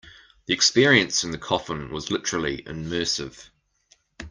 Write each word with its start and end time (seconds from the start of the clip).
The 0.47 0.53
experience 0.55 1.23
in 1.23 1.29
the 1.29 1.37
coffin 1.37 1.91
was 1.91 2.09
literally 2.09 2.63
immersive. 2.63 3.49